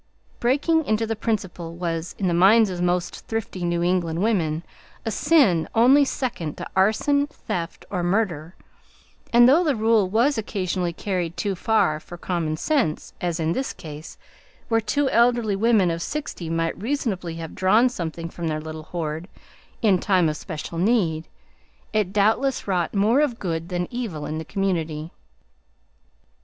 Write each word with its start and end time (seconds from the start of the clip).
"Breaking 0.39 0.83
into 0.85 1.05
the 1.05 1.15
principal" 1.15 1.75
was, 1.75 2.15
in 2.17 2.27
the 2.27 2.33
minds 2.33 2.71
of 2.71 2.81
most 2.81 3.27
thrifty 3.27 3.63
New 3.63 3.83
England 3.83 4.23
women, 4.23 4.63
a 5.05 5.11
sin 5.11 5.69
only 5.75 6.05
second 6.05 6.55
to 6.57 6.65
arson, 6.75 7.27
theft, 7.27 7.85
or 7.91 8.01
murder; 8.01 8.55
and, 9.31 9.47
though 9.47 9.63
the 9.63 9.75
rule 9.75 10.09
was 10.09 10.39
occasionally 10.39 10.91
carried 10.91 11.37
too 11.37 11.53
far 11.53 11.99
for 11.99 12.17
common 12.17 12.57
sense, 12.57 13.13
as 13.21 13.39
in 13.39 13.53
this 13.53 13.73
case, 13.73 14.17
where 14.69 14.81
two 14.81 15.07
elderly 15.11 15.55
women 15.55 15.91
of 15.91 16.01
sixty 16.01 16.49
might 16.49 16.75
reasonably 16.81 17.35
have 17.35 17.53
drawn 17.53 17.87
something 17.87 18.27
from 18.27 18.47
their 18.47 18.59
little 18.59 18.81
hoard 18.85 19.27
in 19.83 19.99
time 19.99 20.27
of 20.27 20.35
special 20.35 20.79
need, 20.79 21.27
it 21.93 22.11
doubtless 22.11 22.67
wrought 22.67 22.95
more 22.95 23.19
of 23.19 23.37
good 23.37 23.69
than 23.69 23.87
evil 23.91 24.25
in 24.25 24.39
the 24.39 24.45
community. 24.45 25.11